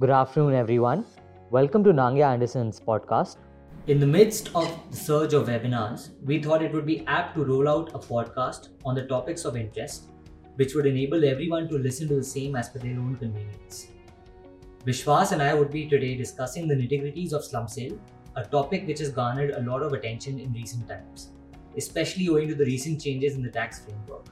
[0.00, 1.04] Good afternoon, everyone.
[1.50, 3.38] Welcome to Nangia Andersen's podcast.
[3.88, 7.44] In the midst of the surge of webinars, we thought it would be apt to
[7.44, 10.04] roll out a podcast on the topics of interest,
[10.54, 13.88] which would enable everyone to listen to the same as per their own convenience.
[14.86, 17.98] Vishwas and I would be today discussing the nitty-gritties of slump sale,
[18.36, 21.32] a topic which has garnered a lot of attention in recent times,
[21.76, 24.26] especially owing to the recent changes in the tax framework.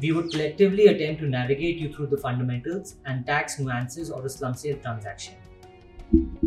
[0.00, 4.28] We would collectively attempt to navigate you through the fundamentals and tax nuances of a
[4.28, 5.34] slump sale transaction.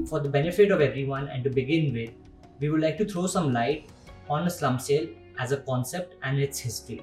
[0.08, 2.12] For the benefit of everyone and to begin with,
[2.60, 3.90] we would like to throw some light
[4.30, 5.08] on a slump sale
[5.40, 7.02] as a concept and its history.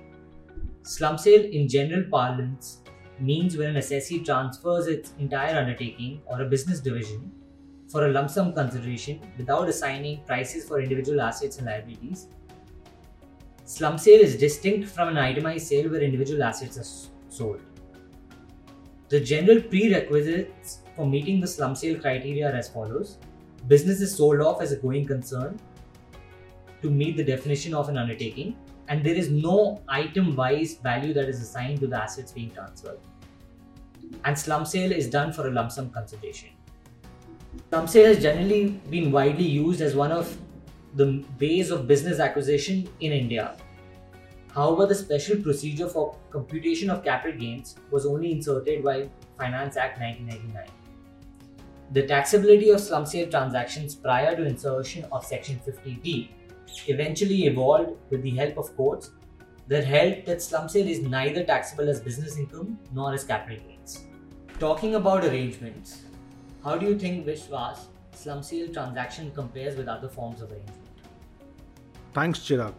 [0.82, 2.82] Slump sale in general parlance
[3.18, 7.32] means when an assessee transfers its entire undertaking or a business division
[7.88, 12.28] for a lump sum consideration without assigning prices for individual assets and liabilities
[13.66, 16.84] Slump sale is distinct from an itemized sale where individual assets are
[17.30, 17.60] sold.
[19.08, 23.18] The general prerequisites for meeting the slump sale criteria are as follows
[23.66, 25.58] business is sold off as a going concern
[26.82, 28.56] to meet the definition of an undertaking,
[28.88, 32.98] and there is no item wise value that is assigned to the assets being transferred.
[34.26, 36.50] And slump sale is done for a lump sum consideration.
[37.70, 40.36] Slump sale has generally been widely used as one of
[40.94, 43.56] the ways of business acquisition in India.
[44.54, 49.98] However, the special procedure for computation of capital gains was only inserted by Finance Act
[50.00, 50.66] 1999.
[51.90, 56.28] The taxability of slump sale transactions prior to insertion of Section 50B
[56.86, 59.10] eventually evolved with the help of courts
[59.68, 64.04] that held that slump sale is neither taxable as business income nor as capital gains.
[64.58, 66.04] Talking about arrangements,
[66.62, 70.83] how do you think Vishwas slump sale transaction compares with other forms of arrangement?
[72.14, 72.74] Thanks, Chirag.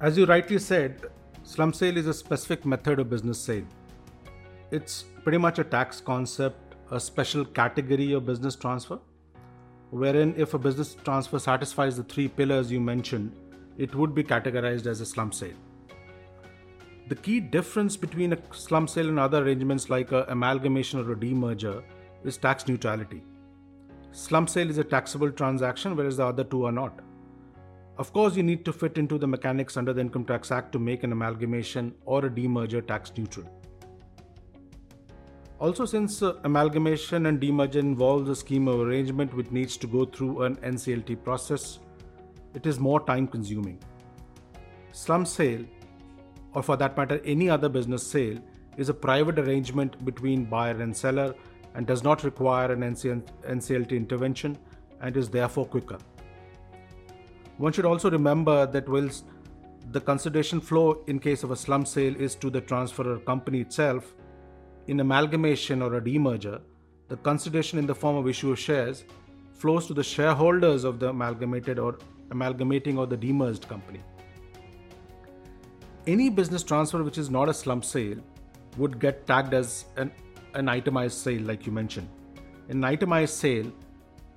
[0.00, 1.10] As you rightly said,
[1.42, 3.64] slump sale is a specific method of business sale.
[4.70, 9.00] It's pretty much a tax concept, a special category of business transfer,
[9.90, 13.34] wherein if a business transfer satisfies the three pillars you mentioned,
[13.76, 15.58] it would be categorized as a slump sale.
[17.08, 21.16] The key difference between a slump sale and other arrangements like an amalgamation or a
[21.16, 21.82] demerger
[22.22, 23.24] is tax neutrality.
[24.12, 27.00] Slump sale is a taxable transaction, whereas the other two are not.
[28.00, 30.78] Of course, you need to fit into the mechanics under the Income Tax Act to
[30.78, 33.46] make an amalgamation or a demerger tax neutral.
[35.58, 40.06] Also, since uh, amalgamation and demerger involves a scheme of arrangement which needs to go
[40.06, 41.80] through an NCLT process,
[42.54, 43.78] it is more time consuming.
[44.92, 45.66] Slump sale,
[46.54, 48.38] or for that matter, any other business sale,
[48.78, 51.34] is a private arrangement between buyer and seller
[51.74, 54.56] and does not require an NCLT intervention
[55.02, 55.98] and is therefore quicker.
[57.60, 59.26] One should also remember that whilst
[59.92, 64.14] the consideration flow in case of a slump sale is to the transferor company itself,
[64.86, 66.62] in amalgamation or a demerger,
[67.08, 69.04] the consideration in the form of issue of shares
[69.52, 71.98] flows to the shareholders of the amalgamated or
[72.30, 74.00] amalgamating or the demerged company.
[76.06, 78.20] Any business transfer which is not a slump sale
[78.78, 80.10] would get tagged as an,
[80.54, 82.08] an itemized sale, like you mentioned.
[82.70, 83.70] An itemized sale,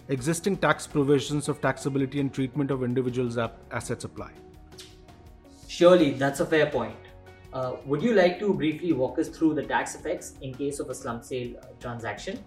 [0.09, 3.37] existing tax provisions of taxability and treatment of individuals'
[3.71, 4.31] assets apply.
[5.67, 6.95] Surely, that's a fair point.
[7.53, 10.89] Uh, would you like to briefly walk us through the tax effects in case of
[10.89, 12.43] a slump sale uh, transaction?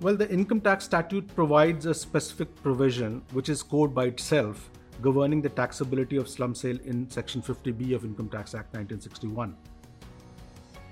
[0.00, 5.42] Well, the income tax statute provides a specific provision, which is code by itself, governing
[5.42, 9.56] the taxability of slump sale in Section 50B of Income Tax Act 1961.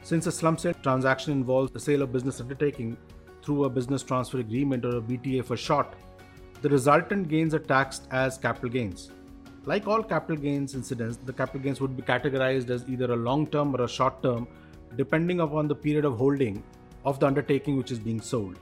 [0.02, 2.96] Since a slump sale transaction involves the sale of business undertaking,
[3.48, 5.94] through a business transfer agreement or a BTA for short,
[6.60, 9.10] the resultant gains are taxed as capital gains.
[9.64, 13.46] Like all capital gains incidents, the capital gains would be categorized as either a long
[13.46, 14.46] term or a short term,
[14.96, 16.62] depending upon the period of holding
[17.06, 18.58] of the undertaking which is being sold.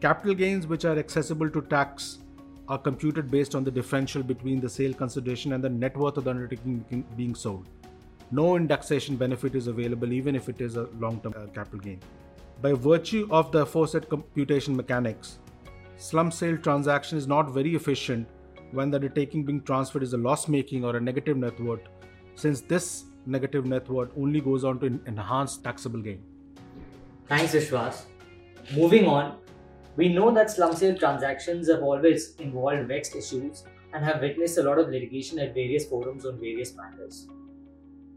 [0.00, 2.20] Capital gains which are accessible to tax
[2.68, 6.24] are computed based on the differential between the sale consideration and the net worth of
[6.24, 7.68] the undertaking being sold.
[8.30, 12.00] No indexation benefit is available even if it is a long term uh, capital gain.
[12.62, 15.38] By virtue of the aforesaid computation mechanics,
[15.96, 18.28] slump sale transaction is not very efficient
[18.72, 21.80] when the undertaking being transferred is a loss making or a negative net worth,
[22.34, 26.22] since this negative net worth only goes on to enhance taxable gain.
[27.28, 28.02] Thanks, Vishwas.
[28.76, 29.38] Moving on,
[29.96, 33.64] we know that slump sale transactions have always involved vexed issues
[33.94, 37.26] and have witnessed a lot of litigation at various forums on various matters.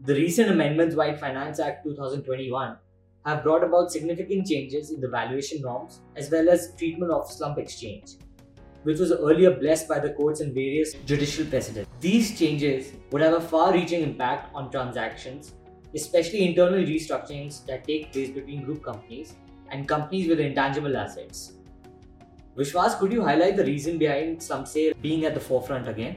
[0.02, 2.76] The recent amendments by Finance Act 2021
[3.26, 7.58] have brought about significant changes in the valuation norms as well as treatment of slump
[7.58, 8.16] exchange,
[8.82, 11.90] which was earlier blessed by the courts and various judicial precedents.
[12.00, 15.54] These changes would have a far reaching impact on transactions,
[15.94, 19.34] especially internal restructurings that take place between group companies,
[19.70, 21.54] and companies with intangible assets.
[22.56, 26.16] Vishwas, could you highlight the reason behind slump sale being at the forefront again?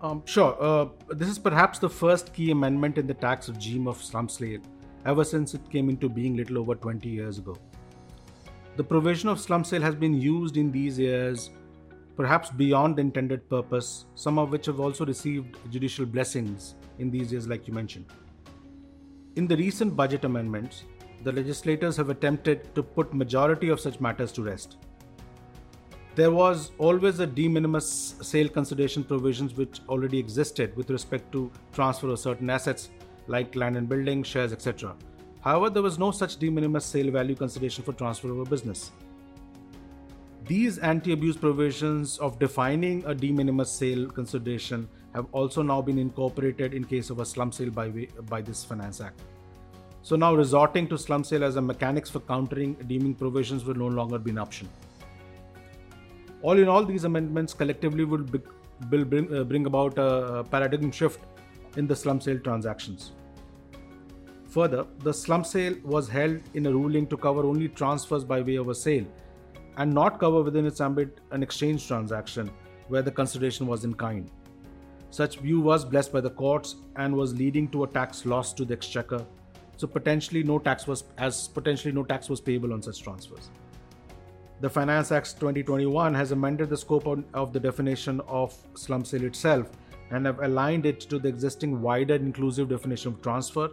[0.00, 0.56] Um, sure.
[0.58, 4.60] Uh, this is perhaps the first key amendment in the tax regime of slump sale
[5.04, 7.56] ever since it came into being little over 20 years ago.
[8.76, 11.50] The provision of slump sale has been used in these years
[12.16, 17.32] perhaps beyond the intended purpose, some of which have also received judicial blessings in these
[17.32, 18.06] years, like you mentioned.
[19.36, 20.84] In the recent budget amendments,
[21.24, 24.76] the legislators have attempted to put majority of such matters to rest.
[26.14, 31.50] There was always a de minimis sale consideration provisions which already existed with respect to
[31.72, 32.90] transfer of certain assets
[33.26, 34.94] like land and building, shares, etc.
[35.40, 38.92] However, there was no such de minimis sale value consideration for transfer of a business.
[40.46, 45.98] These anti abuse provisions of defining a de minimis sale consideration have also now been
[45.98, 47.88] incorporated in case of a slump sale by,
[48.28, 49.20] by this Finance Act.
[50.02, 53.86] So now resorting to slump sale as a mechanics for countering deeming provisions will no
[53.86, 54.68] longer be an option.
[56.42, 58.40] All in all, these amendments collectively will, be,
[58.90, 61.20] will bring, uh, bring about a paradigm shift
[61.76, 63.12] in the slump sale transactions.
[64.48, 68.56] Further, the slump sale was held in a ruling to cover only transfers by way
[68.56, 69.06] of a sale
[69.78, 72.50] and not cover within its ambit an exchange transaction
[72.88, 74.30] where the consideration was in kind.
[75.08, 78.64] Such view was blessed by the courts and was leading to a tax loss to
[78.64, 79.24] the exchequer.
[79.76, 83.50] So potentially no tax was as potentially no tax was payable on such transfers.
[84.60, 89.70] The Finance Act 2021 has amended the scope of the definition of slump sale itself
[90.12, 93.70] and have aligned it to the existing wider inclusive definition of transfer,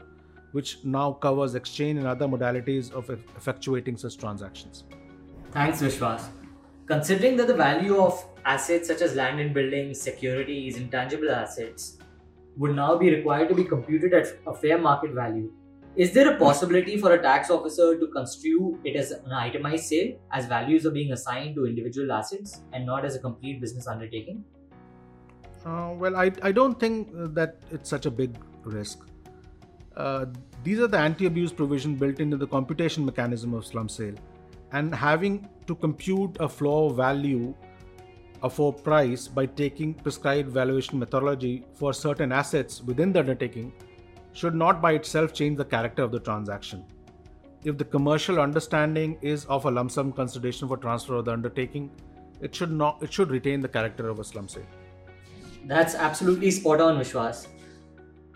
[0.53, 4.85] which now covers exchange and other modalities of effectuating such transactions.
[5.51, 6.29] Thanks, Vishwas.
[6.87, 11.97] Considering that the value of assets such as land and buildings, securities, intangible assets
[12.57, 15.51] would now be required to be computed at a fair market value,
[15.95, 20.17] is there a possibility for a tax officer to construe it as an itemized sale
[20.31, 24.43] as values are being assigned to individual assets and not as a complete business undertaking?
[25.65, 28.99] Uh, well, I, I don't think that it's such a big risk.
[29.95, 30.25] Uh,
[30.63, 34.15] these are the anti abuse provision built into the computation mechanism of slump sale
[34.71, 37.53] and having to compute a floor value
[38.49, 43.73] for price by taking prescribed valuation methodology for certain assets within the undertaking
[44.31, 46.85] should not by itself change the character of the transaction.
[47.65, 51.91] If the commercial understanding is of a lump sum consideration for transfer of the undertaking,
[52.39, 54.63] it should not it should retain the character of a slump sale.
[55.65, 57.47] That's absolutely spot on, Vishwas.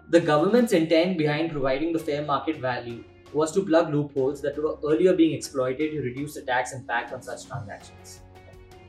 [0.09, 3.03] The government's intent behind providing the fair market value
[3.33, 7.21] was to plug loopholes that were earlier being exploited to reduce the tax impact on
[7.21, 8.21] such transactions.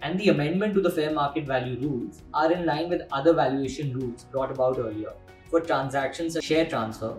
[0.02, 3.98] And the amendment to the fair market value rules are in line with other valuation
[3.98, 5.12] rules brought about earlier
[5.48, 7.16] for transactions and share transfer,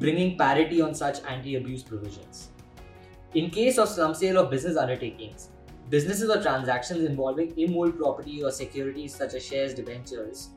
[0.00, 2.48] bringing parity on such anti abuse provisions.
[3.34, 5.50] In case of slump sale of business undertakings,
[5.88, 10.50] businesses or transactions involving immovable property or securities such as shares, debentures,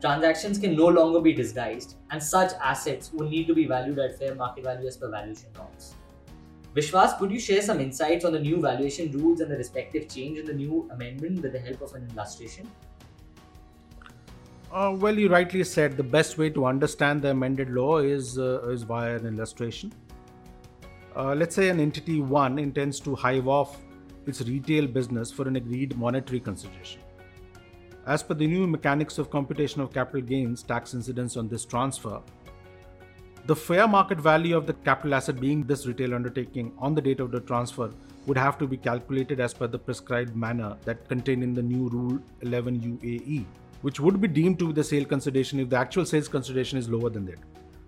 [0.00, 4.18] transactions can no longer be disguised, and such assets would need to be valued at
[4.18, 5.94] fair market value as per valuation norms.
[6.74, 10.38] Vishwas, could you share some insights on the new valuation rules and the respective change
[10.38, 12.68] in the new amendment with the help of an illustration?
[14.72, 18.66] Uh, well, you rightly said the best way to understand the amended law is, uh,
[18.70, 19.92] is via an illustration.
[21.14, 23.76] Uh, let's say an entity 1 intends to hive off
[24.26, 27.00] its retail business for an agreed monetary consideration.
[28.06, 32.20] As per the new mechanics of computation of capital gains tax incidence on this transfer,
[33.46, 37.20] the fair market value of the capital asset being this retail undertaking on the date
[37.20, 37.90] of the transfer
[38.26, 41.88] would have to be calculated as per the prescribed manner that contained in the new
[41.88, 43.44] rule 11 UAE,
[43.80, 46.88] which would be deemed to be the sale consideration if the actual sales consideration is
[46.88, 47.38] lower than that.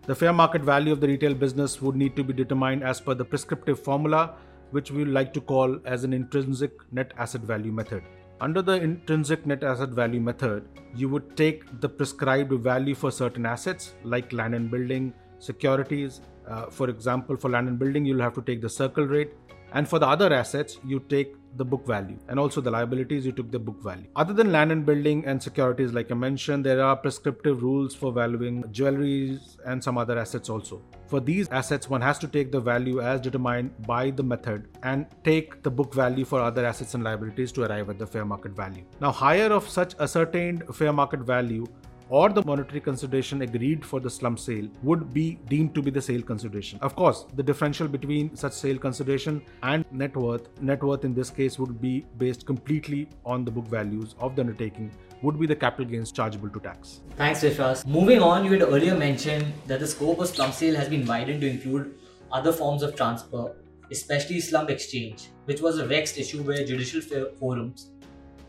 [0.07, 3.15] The fair market value of the retail business would need to be determined as per
[3.15, 4.35] the prescriptive formula,
[4.75, 8.03] which we like to call as an intrinsic net asset value method.
[8.41, 13.47] Under the intrinsic net asset value method, you would take the prescribed value for certain
[13.47, 16.21] assets like land and building, securities.
[16.49, 19.33] Uh, for example, for land and building, you'll have to take the circle rate
[19.75, 22.17] and for the other assets, you take the book value.
[22.29, 24.07] And also the liabilities, you took the book value.
[24.15, 28.13] Other than land and building and securities, like I mentioned, there are prescriptive rules for
[28.13, 30.81] valuing jewelries and some other assets also.
[31.09, 35.07] For these assets, one has to take the value as determined by the method and
[35.25, 38.53] take the book value for other assets and liabilities to arrive at the fair market
[38.53, 38.85] value.
[39.01, 41.67] Now, higher of such ascertained fair market value
[42.09, 46.01] or the monetary consideration agreed for the slump sale would be deemed to be the
[46.01, 46.79] sale consideration.
[46.83, 51.31] Of course, the differential between such sale consideration and net worth, net worth in this
[51.31, 54.91] case would be based completely on the book values of the undertaking,
[55.23, 57.01] would be the capital gains chargeable to tax.
[57.17, 57.87] Thanks, Vishwas.
[57.87, 61.41] Moving on, you had earlier mentioned that the scope of slump sale has been widened
[61.41, 61.95] to include
[62.31, 63.55] other forms of transfer
[63.91, 67.01] especially slump exchange, which was a vexed issue where judicial
[67.39, 67.91] forums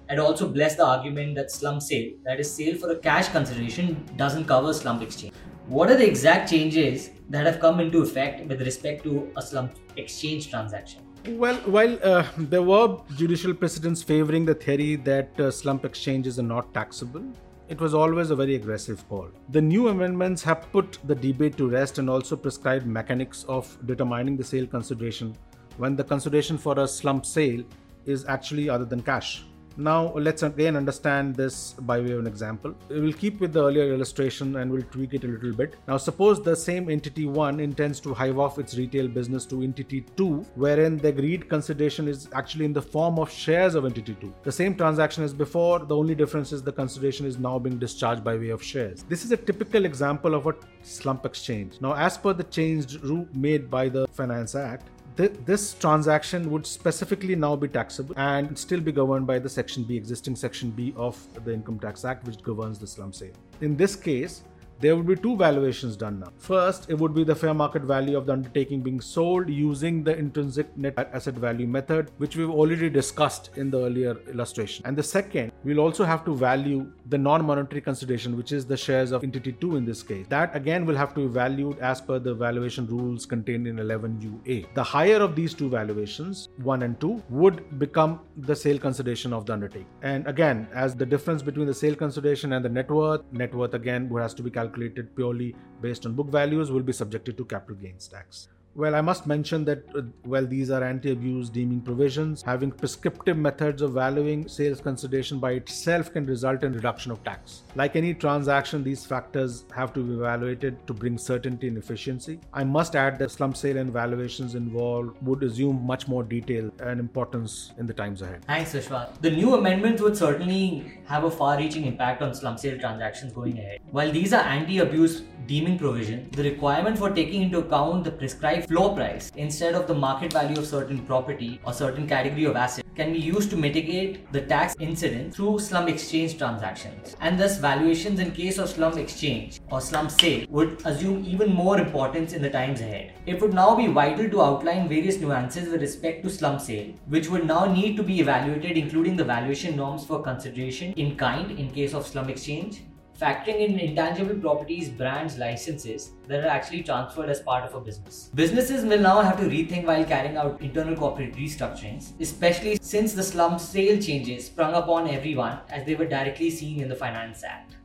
[0.08, 4.08] had also bless the argument that slump sale, that is, sale for a cash consideration,
[4.16, 5.34] doesn't cover slump exchange.
[5.68, 9.76] What are the exact changes that have come into effect with respect to a slump
[9.98, 11.02] exchange transaction?
[11.28, 16.44] Well, while uh, there were judicial precedents favoring the theory that uh, slump exchanges are
[16.44, 17.24] not taxable,
[17.68, 19.28] it was always a very aggressive call.
[19.50, 24.38] The new amendments have put the debate to rest and also prescribed mechanics of determining
[24.38, 25.36] the sale consideration
[25.78, 27.64] when the consideration for a slump sale
[28.06, 29.46] is actually other than cash.
[29.78, 32.74] Now let's again understand this by way of an example.
[32.90, 35.76] We'll keep with the earlier illustration and we'll tweak it a little bit.
[35.88, 40.06] Now suppose the same entity 1 intends to hive off its retail business to entity
[40.16, 44.34] 2 wherein the agreed consideration is actually in the form of shares of entity 2.
[44.44, 48.24] The same transaction as before, the only difference is the consideration is now being discharged
[48.24, 49.04] by way of shares.
[49.04, 51.82] This is a typical example of a slump exchange.
[51.82, 56.66] Now as per the changed rule made by the Finance Act, th- this transaction would
[56.66, 60.94] specifically now be taxable and still be governed by the Section B, existing Section B
[60.96, 63.34] of the Income Tax Act, which governs the slump sale.
[63.62, 64.44] In this case,
[64.80, 66.28] there would be two valuations done now.
[66.38, 70.16] First, it would be the fair market value of the undertaking being sold using the
[70.18, 74.86] intrinsic net asset value method, which we've already discussed in the earlier illustration.
[74.86, 78.76] And the second, we'll also have to value the non monetary consideration, which is the
[78.76, 80.26] shares of entity 2 in this case.
[80.28, 84.74] That again will have to be valued as per the valuation rules contained in 11UA.
[84.74, 89.46] The higher of these two valuations, 1 and 2, would become the sale consideration of
[89.46, 89.88] the undertaking.
[90.02, 93.74] And again, as the difference between the sale consideration and the net worth, net worth
[93.74, 97.46] again has to be calculated calculated purely based on book values will be subjected to
[97.46, 98.50] capital gains tax.
[98.78, 102.42] Well, I must mention that uh, well, these are anti abuse deeming provisions.
[102.42, 107.64] Having prescriptive methods of valuing sales consideration by itself can result in reduction of tax.
[107.76, 112.42] Like any transaction, these factors have to be evaluated to bring certainty and efficiency.
[112.54, 117.00] I must add that slump sale and valuations involved would assume much more detail and
[117.00, 118.44] importance in the times ahead.
[118.44, 119.22] Thanks, Vishwas.
[119.22, 123.58] The new amendments would certainly have a far reaching impact on slump sale transactions going
[123.58, 123.80] ahead.
[123.92, 128.65] While these are anti abuse deeming provisions, the requirement for taking into account the prescribed
[128.68, 132.86] floor price instead of the market value of certain property or certain category of asset
[132.96, 137.16] can be used to mitigate the tax incidence through slump exchange transactions.
[137.20, 141.78] And thus valuations in case of slump exchange or slump sale would assume even more
[141.78, 143.14] importance in the times ahead.
[143.26, 147.30] It would now be vital to outline various nuances with respect to slump sale, which
[147.30, 151.70] would now need to be evaluated including the valuation norms for consideration in kind in
[151.72, 152.82] case of slump exchange
[153.20, 158.30] factoring in intangible properties, brands, licenses that are actually transferred as part of a business.
[158.36, 163.24] Businesses will now have to rethink while carrying out internal corporate restructurings, especially since the
[163.24, 167.76] slump sale changes sprung upon everyone as they were directly seen in the Finance Act.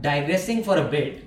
[0.00, 1.24] Digressing for a bit,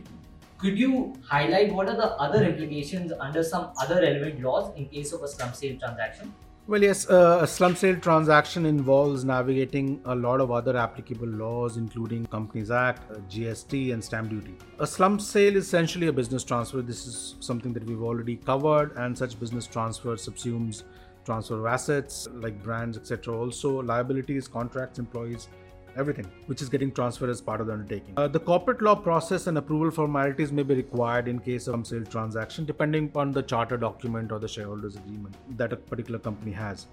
[0.57, 5.11] could you highlight what are the other implications under some other relevant laws in case
[5.11, 6.33] of a slump sale transaction?
[6.71, 11.75] Well, yes, uh, a slump sale transaction involves navigating a lot of other applicable laws,
[11.75, 14.55] including Companies Act, uh, GST, and stamp duty.
[14.79, 16.81] A slump sale is essentially a business transfer.
[16.81, 20.83] This is something that we've already covered, and such business transfer subsumes
[21.25, 23.37] transfer of assets like brands, etc.
[23.37, 25.49] Also, liabilities, contracts, employees,
[25.95, 28.13] everything which is getting transferred as part of the undertaking.
[28.17, 32.05] Uh, the corporate law process and approval formalities may be required in case of sale
[32.05, 36.87] transaction depending upon the charter document or the shareholders agreement that a particular company has.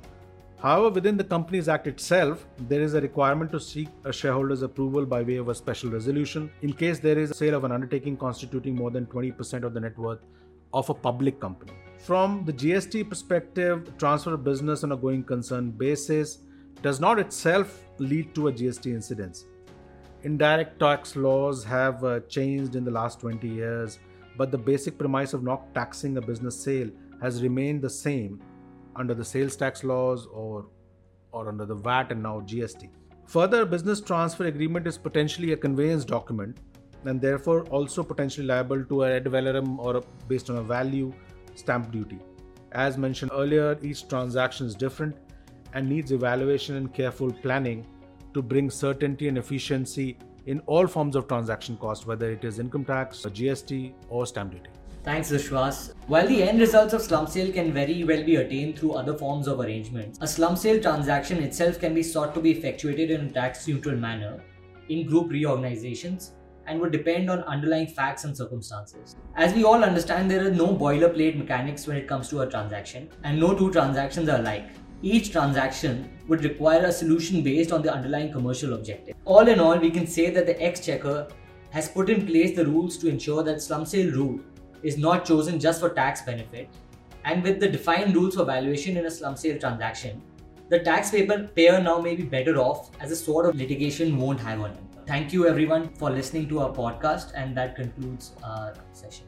[0.60, 5.06] However, within the Companies Act itself, there is a requirement to seek a shareholder's approval
[5.06, 8.16] by way of a special resolution in case there is a sale of an undertaking
[8.16, 10.18] constituting more than 20% of the net worth
[10.74, 11.72] of a public company.
[11.98, 16.38] From the GST perspective, transfer of business on a going concern basis
[16.82, 19.46] does not itself lead to a GST incidence.
[20.22, 23.98] Indirect tax laws have uh, changed in the last 20 years,
[24.36, 28.40] but the basic premise of not taxing a business sale has remained the same
[28.96, 30.66] under the sales tax laws or,
[31.32, 32.90] or under the VAT and now GST.
[33.26, 36.58] Further, business transfer agreement is potentially a conveyance document
[37.04, 41.12] and therefore also potentially liable to a ad valorem or a, based on a value
[41.54, 42.18] stamp duty.
[42.72, 45.16] As mentioned earlier, each transaction is different
[45.74, 47.86] and needs evaluation and careful planning
[48.34, 52.84] to bring certainty and efficiency in all forms of transaction cost, whether it is income
[52.84, 54.70] tax, or GST, or stamp duty.
[55.04, 55.94] Thanks, Vishwas.
[56.06, 59.46] While the end results of slump sale can very well be attained through other forms
[59.46, 63.30] of arrangements, a slump sale transaction itself can be sought to be effectuated in a
[63.30, 64.42] tax neutral manner
[64.88, 66.32] in group reorganizations
[66.66, 69.16] and would depend on underlying facts and circumstances.
[69.36, 73.08] As we all understand, there are no boilerplate mechanics when it comes to a transaction,
[73.24, 74.68] and no two transactions are alike.
[75.00, 79.14] Each transaction would require a solution based on the underlying commercial objective.
[79.24, 81.28] All in all, we can say that the Exchequer
[81.70, 84.40] has put in place the rules to ensure that slump sale rule
[84.82, 86.68] is not chosen just for tax benefit
[87.24, 90.22] And with the defined rules for valuation in a slump sale transaction,
[90.70, 94.70] the taxpayer now may be better off as a sort of litigation won't hang on
[94.70, 94.88] him.
[95.06, 99.26] Thank you everyone for listening to our podcast, and that concludes our session.